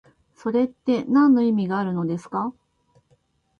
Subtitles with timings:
[0.33, 2.55] それってなんの意味があるのですか？